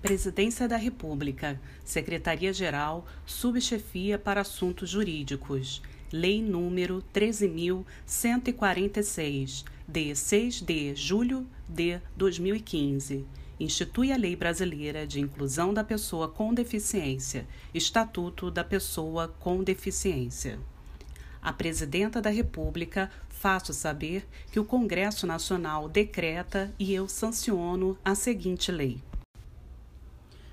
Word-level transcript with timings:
Presidência 0.00 0.68
da 0.68 0.76
República, 0.76 1.60
Secretaria-Geral, 1.84 3.04
Subchefia 3.26 4.16
para 4.16 4.42
Assuntos 4.42 4.88
Jurídicos. 4.88 5.82
Lei 6.12 6.40
número 6.40 7.02
13.146, 7.12 9.64
de 9.88 10.14
6 10.14 10.62
de 10.62 10.94
julho 10.94 11.44
de 11.68 11.98
2015. 12.16 13.26
Institui 13.58 14.12
a 14.12 14.16
Lei 14.16 14.36
Brasileira 14.36 15.04
de 15.04 15.20
Inclusão 15.20 15.74
da 15.74 15.82
Pessoa 15.82 16.28
com 16.28 16.54
Deficiência, 16.54 17.44
Estatuto 17.74 18.52
da 18.52 18.62
Pessoa 18.62 19.34
com 19.40 19.64
Deficiência. 19.64 20.60
A 21.42 21.52
Presidenta 21.52 22.22
da 22.22 22.30
República 22.30 23.10
faço 23.28 23.72
saber 23.72 24.24
que 24.52 24.60
o 24.60 24.64
Congresso 24.64 25.26
Nacional 25.26 25.88
decreta 25.88 26.72
e 26.78 26.94
eu 26.94 27.08
sanciono 27.08 27.98
a 28.04 28.14
seguinte 28.14 28.70
lei. 28.70 29.02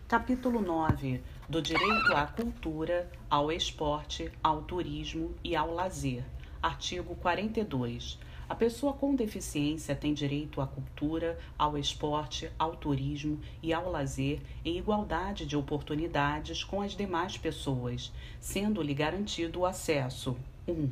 Capítulo 0.07 0.61
9 0.61 1.19
do 1.49 1.59
Direito 1.59 2.13
à 2.13 2.27
Cultura, 2.27 3.11
ao 3.27 3.51
Esporte, 3.51 4.31
ao 4.43 4.61
Turismo 4.61 5.33
e 5.43 5.55
ao 5.55 5.73
Lazer. 5.73 6.23
Artigo 6.61 7.15
42. 7.15 8.19
A 8.47 8.53
pessoa 8.53 8.93
com 8.93 9.15
deficiência 9.15 9.95
tem 9.95 10.13
direito 10.13 10.61
à 10.61 10.67
cultura, 10.67 11.39
ao 11.57 11.75
esporte, 11.75 12.51
ao 12.59 12.75
turismo 12.75 13.39
e 13.63 13.73
ao 13.73 13.91
lazer 13.91 14.39
em 14.63 14.77
igualdade 14.77 15.43
de 15.43 15.57
oportunidades 15.57 16.63
com 16.63 16.83
as 16.83 16.95
demais 16.95 17.35
pessoas, 17.35 18.13
sendo-lhe 18.39 18.93
garantido 18.93 19.61
o 19.61 19.65
acesso 19.65 20.37
1. 20.67 20.71
Um, 20.71 20.89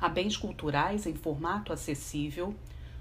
a 0.00 0.08
bens 0.08 0.36
culturais 0.36 1.04
em 1.04 1.14
formato 1.14 1.72
acessível 1.72 2.54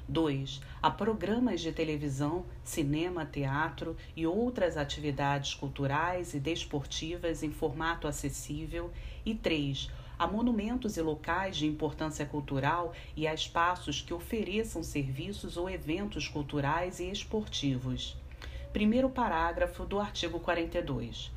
2. 0.08 0.62
A 0.82 0.90
programas 0.90 1.62
de 1.62 1.72
televisão, 1.72 2.46
cinema, 2.64 3.26
teatro 3.26 3.96
e 4.16 4.26
outras 4.26 4.78
atividades 4.78 5.54
culturais 5.54 6.34
e 6.34 6.40
desportivas 6.40 7.44
em 7.44 7.52
formato 7.52 8.08
acessível. 8.08 8.92
E 9.26 9.36
3. 9.36 9.90
A 10.18 10.26
monumentos 10.26 10.98
e 10.98 11.02
locais 11.02 11.58
de 11.58 11.68
importância 11.68 12.26
cultural 12.26 12.94
e 13.16 13.28
a 13.28 13.34
espaços 13.34 14.02
que 14.02 14.14
ofereçam 14.14 14.82
serviços 14.82 15.58
ou 15.58 15.70
eventos 15.70 16.28
culturais 16.28 17.00
e 17.00 17.12
esportivos. 17.12 18.16
Primeiro 18.74 19.10
parágrafo 19.10 19.86
do 19.86 20.00
artigo 20.00 20.40
42 20.40 21.37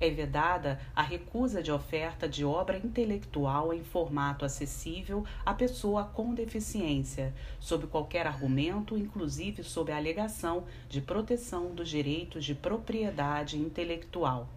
é 0.00 0.08
vedada 0.08 0.80
a 0.96 1.02
recusa 1.02 1.62
de 1.62 1.70
oferta 1.70 2.26
de 2.26 2.44
obra 2.44 2.78
intelectual 2.78 3.74
em 3.74 3.84
formato 3.84 4.44
acessível 4.44 5.24
à 5.44 5.52
pessoa 5.52 6.04
com 6.04 6.32
deficiência, 6.32 7.34
sob 7.60 7.86
qualquer 7.86 8.26
argumento, 8.26 8.96
inclusive 8.96 9.62
sob 9.62 9.92
a 9.92 9.96
alegação 9.96 10.64
de 10.88 11.00
proteção 11.00 11.74
dos 11.74 11.88
direitos 11.88 12.44
de 12.44 12.54
propriedade 12.54 13.58
intelectual. 13.58 14.48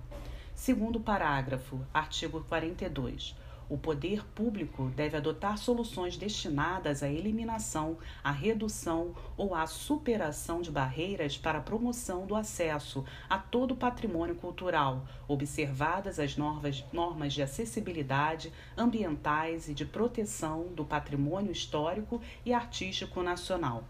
Segundo 0.56 1.00
parágrafo, 1.00 1.82
artigo 1.94 2.42
42. 2.48 3.36
O 3.74 3.78
poder 3.80 4.24
público 4.36 4.92
deve 4.96 5.18
adotar 5.18 5.58
soluções 5.58 6.16
destinadas 6.16 7.02
à 7.02 7.10
eliminação, 7.10 7.98
à 8.24 8.30
redução 8.30 9.16
ou 9.36 9.56
à 9.56 9.66
superação 9.66 10.62
de 10.62 10.70
barreiras 10.70 11.40
para 11.40 11.58
a 11.58 11.62
promoção 11.62 12.28
do 12.28 12.36
acesso 12.36 13.04
a 13.28 13.40
todo 13.40 13.72
o 13.72 13.76
patrimônio 13.76 14.36
cultural, 14.36 15.08
observadas 15.28 16.20
as 16.20 16.38
normas, 16.38 16.86
normas 16.94 17.34
de 17.34 17.42
acessibilidade, 17.42 18.54
ambientais 18.78 19.68
e 19.68 19.74
de 19.74 19.86
proteção 19.86 20.68
do 20.68 20.86
patrimônio 20.86 21.52
histórico 21.52 22.22
e 22.46 22.54
artístico 22.54 23.24
nacional. 23.24 23.86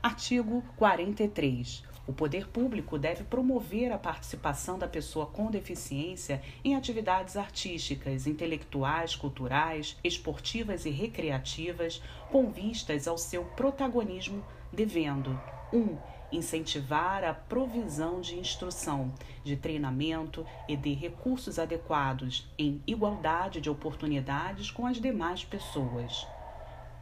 Artigo 0.00 0.62
43. 0.76 1.95
O 2.06 2.12
poder 2.12 2.46
público 2.46 2.96
deve 2.96 3.24
promover 3.24 3.90
a 3.90 3.98
participação 3.98 4.78
da 4.78 4.86
pessoa 4.86 5.26
com 5.26 5.50
deficiência 5.50 6.40
em 6.64 6.76
atividades 6.76 7.36
artísticas, 7.36 8.28
intelectuais, 8.28 9.16
culturais, 9.16 9.96
esportivas 10.04 10.86
e 10.86 10.90
recreativas, 10.90 12.00
com 12.30 12.48
vistas 12.50 13.08
ao 13.08 13.18
seu 13.18 13.44
protagonismo, 13.44 14.44
devendo 14.72 15.38
1. 15.72 15.78
Um, 15.78 15.98
incentivar 16.32 17.24
a 17.24 17.32
provisão 17.32 18.20
de 18.20 18.38
instrução, 18.38 19.12
de 19.44 19.56
treinamento 19.56 20.44
e 20.68 20.76
de 20.76 20.92
recursos 20.92 21.58
adequados 21.58 22.48
em 22.58 22.80
igualdade 22.86 23.60
de 23.60 23.70
oportunidades 23.70 24.70
com 24.70 24.86
as 24.86 25.00
demais 25.00 25.44
pessoas. 25.44 26.26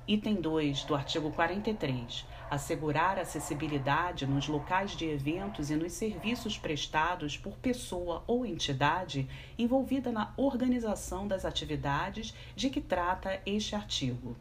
Item 0.06 0.34
2 0.34 0.84
do 0.84 0.94
artigo 0.94 1.31
43 1.31 2.26
assegurar 2.50 3.19
acessibilidade 3.19 4.26
nos 4.26 4.47
locais 4.47 4.92
de 4.92 5.06
eventos 5.06 5.70
e 5.70 5.76
nos 5.76 5.92
serviços 5.92 6.59
prestados 6.59 7.37
por 7.37 7.56
pessoa 7.56 8.22
ou 8.26 8.44
entidade 8.44 9.28
envolvida 9.59 10.12
na 10.12 10.32
organização 10.37 11.26
das 11.26 11.44
atividades 11.44 12.34
de 12.54 12.70
que 12.70 12.81
trata 12.81 13.41
este 13.44 13.75
artigo. 13.75 14.37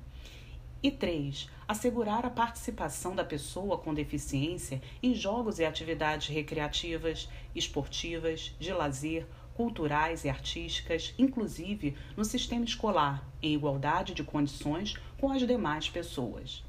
E 0.81 0.91
3. 0.91 1.49
Assegurar 1.65 2.25
a 2.25 2.29
participação 2.29 3.15
da 3.15 3.23
pessoa 3.23 3.77
com 3.77 3.93
deficiência 3.93 4.81
em 5.01 5.15
jogos 5.15 5.57
e 5.57 5.65
atividades 5.65 6.27
recreativas, 6.27 7.29
esportivas, 7.55 8.53
de 8.59 8.73
lazer, 8.73 9.25
culturais 9.53 10.23
e 10.25 10.29
artísticas, 10.29 11.13
inclusive 11.17 11.95
no 12.17 12.25
sistema 12.25 12.65
escolar, 12.65 13.27
em 13.41 13.53
igualdade 13.53 14.13
de 14.13 14.23
condições 14.23 14.95
com 15.17 15.31
as 15.31 15.45
demais 15.45 15.89
pessoas. 15.89 16.63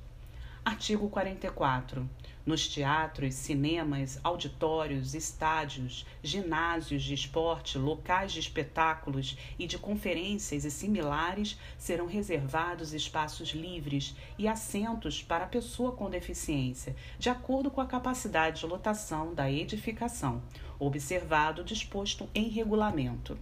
Artigo 0.64 1.10
44. 1.10 2.08
Nos 2.46 2.66
teatros, 2.66 3.34
cinemas, 3.34 4.18
auditórios, 4.24 5.14
estádios, 5.14 6.06
ginásios 6.22 7.02
de 7.02 7.12
esporte, 7.12 7.76
locais 7.76 8.32
de 8.32 8.40
espetáculos 8.40 9.36
e 9.58 9.66
de 9.66 9.76
conferências 9.76 10.64
e 10.64 10.70
similares 10.70 11.58
serão 11.76 12.06
reservados 12.06 12.94
espaços 12.94 13.50
livres 13.50 14.16
e 14.38 14.48
assentos 14.48 15.22
para 15.22 15.44
a 15.44 15.48
pessoa 15.48 15.92
com 15.92 16.08
deficiência, 16.08 16.96
de 17.18 17.28
acordo 17.28 17.70
com 17.70 17.82
a 17.82 17.86
capacidade 17.86 18.60
de 18.60 18.66
lotação 18.66 19.34
da 19.34 19.52
edificação, 19.52 20.42
observado 20.78 21.60
o 21.60 21.64
disposto 21.64 22.26
em 22.34 22.48
regulamento. 22.48 23.36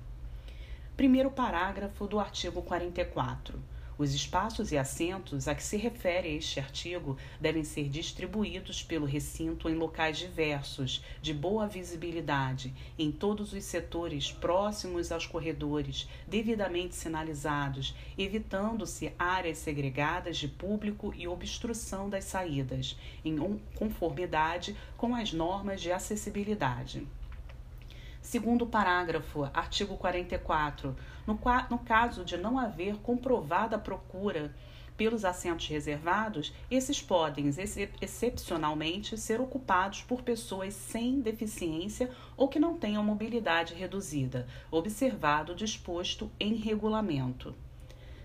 Primeiro 0.97 1.31
parágrafo 1.31 2.09
do 2.09 2.19
artigo 2.19 2.63
44. 2.63 3.63
Os 4.03 4.15
espaços 4.15 4.73
e 4.73 4.77
assentos 4.77 5.47
a 5.47 5.55
que 5.55 5.63
se 5.63 5.77
refere 5.77 6.35
este 6.35 6.59
artigo 6.59 7.17
devem 7.41 7.63
ser 7.63 7.89
distribuídos 7.89 8.83
pelo 8.83 9.07
recinto 9.07 9.69
em 9.69 9.77
locais 9.77 10.19
diversos, 10.19 11.05
de 11.23 11.33
boa 11.33 11.69
visibilidade, 11.69 12.75
em 12.99 13.13
todos 13.13 13.53
os 13.53 13.63
setores 13.63 14.33
próximos 14.33 15.13
aos 15.13 15.25
corredores, 15.25 16.09
devidamente 16.27 16.97
sinalizados, 16.97 17.95
evitando-se 18.19 19.13
áreas 19.17 19.59
segregadas 19.59 20.37
de 20.37 20.49
público 20.49 21.15
e 21.17 21.29
obstrução 21.29 22.11
das 22.11 22.25
saídas, 22.25 22.99
em 23.25 23.39
conformidade 23.77 24.77
com 24.97 25.15
as 25.15 25.33
normas 25.33 25.81
de 25.81 25.93
acessibilidade. 25.93 27.07
Segundo 28.23 28.65
parágrafo, 28.65 29.51
artigo 29.53 29.97
44, 29.97 30.97
no, 31.27 31.39
no 31.69 31.79
caso 31.81 32.25
de 32.25 32.37
não 32.37 32.57
haver 32.57 32.97
comprovada 32.99 33.77
procura 33.77 34.55
pelos 34.97 35.25
assentos 35.25 35.67
reservados, 35.67 36.55
esses 36.71 37.03
podem, 37.03 37.51
excepcionalmente, 38.01 39.19
ser 39.19 39.41
ocupados 39.41 40.03
por 40.03 40.23
pessoas 40.23 40.73
sem 40.73 41.21
deficiência 41.21 42.11
ou 42.37 42.47
que 42.47 42.61
não 42.61 42.79
tenham 42.79 43.03
mobilidade 43.03 43.75
reduzida, 43.75 44.47
observado 44.71 45.53
disposto 45.53 46.31
em 46.39 46.55
regulamento. 46.55 47.53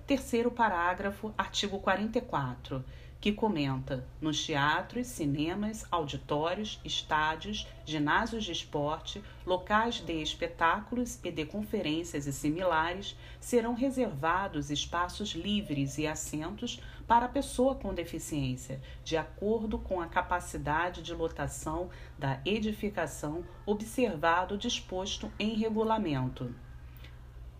Terceiro 0.06 0.52
parágrafo, 0.52 1.34
artigo 1.36 1.80
44 1.80 2.86
que 3.20 3.32
comenta 3.32 4.06
nos 4.22 4.46
teatros, 4.46 5.08
cinemas, 5.08 5.86
auditórios, 5.92 6.80
estádios, 6.86 7.68
ginásios 7.84 8.44
de 8.44 8.52
esporte, 8.52 9.24
locais 9.46 9.96
de 9.96 10.22
espetáculos 10.22 11.20
e 11.24 11.32
de 11.32 11.46
conferências 11.46 12.28
e 12.28 12.34
similares, 12.34 13.18
serão 13.40 13.74
reservados 13.74 14.70
espaços 14.70 15.32
livres 15.32 15.98
e 15.98 16.06
assentos 16.06 16.82
para 17.08 17.26
a 17.26 17.30
pessoa 17.30 17.74
com 17.74 17.94
deficiência, 17.94 18.82
de 19.04 19.16
acordo 19.16 19.80
com 19.80 20.02
a 20.02 20.08
capacidade 20.08 21.02
de 21.02 21.14
lotação 21.14 21.90
da 22.20 22.40
edificação, 22.46 23.44
observado 23.66 24.58
disposto 24.58 25.32
em 25.40 25.56
regulamento. 25.56 26.54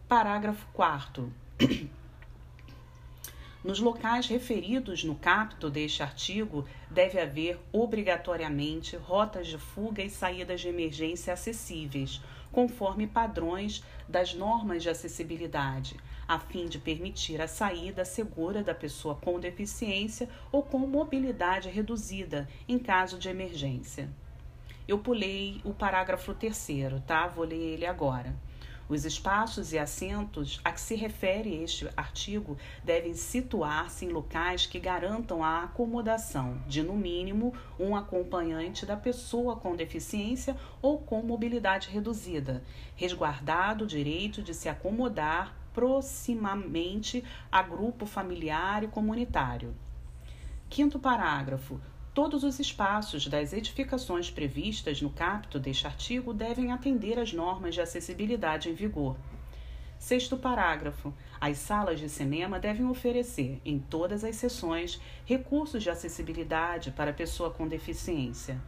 Parágrafo 0.08 0.68
4. 0.74 1.34
Nos 3.68 3.82
locais 3.82 4.28
referidos 4.28 5.04
no 5.04 5.14
capto 5.14 5.70
deste 5.70 6.02
artigo, 6.02 6.66
deve 6.90 7.20
haver 7.20 7.60
obrigatoriamente 7.74 8.96
rotas 8.96 9.46
de 9.46 9.58
fuga 9.58 10.02
e 10.02 10.10
saídas 10.10 10.62
de 10.62 10.70
emergência 10.70 11.34
acessíveis, 11.34 12.22
conforme 12.50 13.06
padrões 13.06 13.84
das 14.08 14.34
normas 14.34 14.84
de 14.84 14.90
acessibilidade, 14.90 15.98
a 16.26 16.40
fim 16.40 16.68
de 16.68 16.80
permitir 16.80 17.42
a 17.42 17.48
saída 17.50 18.06
segura 18.06 18.64
da 18.64 18.74
pessoa 18.74 19.16
com 19.16 19.38
deficiência 19.38 20.30
ou 20.50 20.64
com 20.64 20.80
mobilidade 20.80 21.68
reduzida 21.68 22.48
em 22.70 22.80
caso 22.80 23.20
de 23.20 23.28
emergência. 23.28 24.10
Eu 24.88 25.00
pulei 25.00 25.60
o 25.66 25.74
parágrafo 25.74 26.34
terceiro, 26.34 27.02
tá? 27.02 27.28
Vou 27.28 27.44
ler 27.44 27.74
ele 27.74 27.86
agora. 27.86 28.34
Os 28.90 29.04
espaços 29.04 29.74
e 29.74 29.78
assentos 29.78 30.62
a 30.64 30.72
que 30.72 30.80
se 30.80 30.96
refere 30.96 31.62
este 31.62 31.90
artigo 31.98 32.58
devem 32.84 33.14
situar-se 33.14 34.06
em 34.06 34.10
locais 34.10 34.66
que 34.66 34.80
garantam 34.80 35.44
a 35.44 35.64
acomodação 35.64 36.58
de, 36.66 36.82
no 36.82 36.94
mínimo, 36.94 37.54
um 37.78 37.98
acompanhante 37.98 38.86
da 38.86 38.96
pessoa 38.96 39.58
com 39.58 39.76
deficiência 39.76 40.56
ou 40.82 41.00
com 41.00 41.22
mobilidade 41.22 41.90
reduzida, 41.90 42.64
resguardado 42.96 43.84
o 43.84 43.88
direito 43.88 44.42
de 44.42 44.54
se 44.54 44.70
acomodar 44.70 45.54
proximamente 45.74 47.24
a 47.52 47.62
grupo 47.62 48.06
familiar 48.06 48.84
e 48.86 48.88
comunitário. 48.88 49.76
Quinto 50.70 50.98
parágrafo. 50.98 51.80
Todos 52.18 52.44
os 52.44 52.60
espaços 52.60 53.28
das 53.28 53.54
edificações 53.54 54.32
previstas 54.32 55.00
no 55.04 55.10
capto 55.12 55.60
deste 55.60 55.86
artigo 55.86 56.34
devem 56.34 56.72
atender 56.72 57.20
às 57.20 57.32
normas 57.32 57.76
de 57.76 57.82
acessibilidade 57.82 58.72
em 58.72 58.74
vigor. 58.74 59.16
Sexto 60.00 60.36
parágrafo. 60.36 61.14
As 61.40 61.60
salas 61.60 62.00
de 62.00 62.10
cinema 62.10 62.60
devem 62.60 62.88
oferecer, 62.88 63.62
em 63.64 63.78
todas 63.78 64.24
as 64.24 64.36
sessões, 64.36 65.00
recursos 65.26 65.84
de 65.84 65.92
acessibilidade 65.92 66.90
para 66.90 67.14
pessoa 67.14 67.52
com 67.52 67.68
deficiência. 67.68 68.60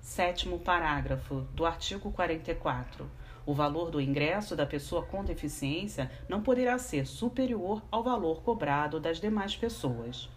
Sétimo 0.00 0.60
parágrafo 0.60 1.40
do 1.52 1.66
artigo 1.66 2.12
44. 2.12 3.10
O 3.44 3.52
valor 3.52 3.90
do 3.90 4.00
ingresso 4.00 4.54
da 4.54 4.66
pessoa 4.66 5.04
com 5.04 5.24
deficiência 5.24 6.08
não 6.28 6.44
poderá 6.44 6.78
ser 6.78 7.08
superior 7.08 7.82
ao 7.90 8.04
valor 8.04 8.40
cobrado 8.44 9.00
das 9.00 9.20
demais 9.20 9.56
pessoas. 9.56 10.30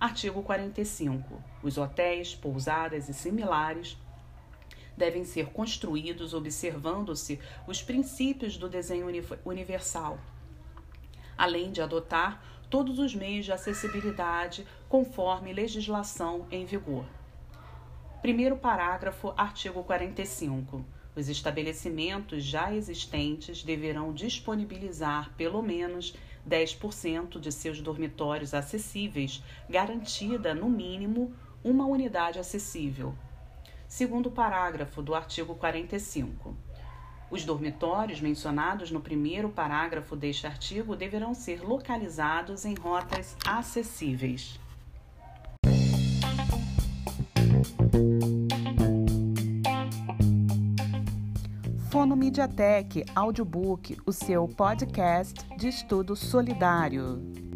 Artigo 0.00 0.44
45. 0.44 1.42
Os 1.60 1.76
hotéis, 1.76 2.32
pousadas 2.32 3.08
e 3.08 3.14
similares 3.14 3.98
devem 4.96 5.24
ser 5.24 5.46
construídos 5.46 6.34
observando-se 6.34 7.40
os 7.66 7.82
princípios 7.82 8.56
do 8.56 8.68
desenho 8.68 9.06
universal, 9.44 10.20
além 11.36 11.72
de 11.72 11.82
adotar 11.82 12.40
todos 12.70 13.00
os 13.00 13.12
meios 13.12 13.44
de 13.44 13.50
acessibilidade 13.50 14.64
conforme 14.88 15.52
legislação 15.52 16.46
em 16.48 16.64
vigor. 16.64 17.04
Primeiro 18.22 18.56
parágrafo, 18.56 19.34
artigo 19.36 19.82
45. 19.82 20.84
Os 21.16 21.28
estabelecimentos 21.28 22.44
já 22.44 22.72
existentes 22.72 23.64
deverão 23.64 24.12
disponibilizar, 24.12 25.34
pelo 25.36 25.60
menos, 25.60 26.14
10% 26.48 27.38
de 27.38 27.52
seus 27.52 27.80
dormitórios 27.80 28.54
acessíveis, 28.54 29.42
garantida, 29.68 30.54
no 30.54 30.68
mínimo, 30.68 31.34
uma 31.62 31.84
unidade 31.86 32.38
acessível. 32.38 33.14
Segundo 33.86 34.30
parágrafo 34.30 35.02
do 35.02 35.14
artigo 35.14 35.54
45. 35.54 36.56
Os 37.30 37.44
dormitórios 37.44 38.20
mencionados 38.20 38.90
no 38.90 39.00
primeiro 39.00 39.50
parágrafo 39.50 40.16
deste 40.16 40.46
artigo 40.46 40.96
deverão 40.96 41.34
ser 41.34 41.62
localizados 41.62 42.64
em 42.64 42.74
rotas 42.74 43.36
acessíveis. 43.46 44.58
Fono 51.90 52.14
Mediatek 52.14 53.06
Audiobook, 53.14 53.96
o 54.04 54.12
seu 54.12 54.46
podcast 54.46 55.42
de 55.56 55.68
estudo 55.68 56.14
solidário. 56.14 57.47